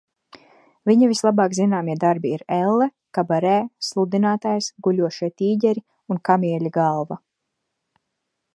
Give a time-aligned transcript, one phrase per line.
[0.89, 3.53] "Viņa vislabāk zināmie darbi ir "Elle", "Kabarē",
[3.89, 5.85] "Sludinātājs", "Guļošie tīģeri"
[6.15, 7.21] un "Kamieļa galva"."